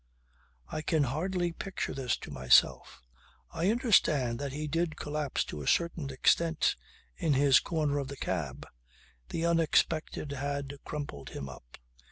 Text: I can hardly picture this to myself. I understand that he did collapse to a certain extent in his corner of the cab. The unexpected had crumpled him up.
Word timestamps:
I 0.67 0.81
can 0.81 1.03
hardly 1.03 1.51
picture 1.51 1.93
this 1.93 2.17
to 2.21 2.31
myself. 2.31 3.03
I 3.51 3.69
understand 3.69 4.39
that 4.39 4.51
he 4.51 4.65
did 4.67 4.95
collapse 4.95 5.43
to 5.43 5.61
a 5.61 5.67
certain 5.67 6.09
extent 6.09 6.75
in 7.17 7.33
his 7.35 7.59
corner 7.59 7.99
of 7.99 8.07
the 8.07 8.17
cab. 8.17 8.65
The 9.29 9.45
unexpected 9.45 10.31
had 10.31 10.79
crumpled 10.85 11.29
him 11.29 11.47
up. 11.47 11.77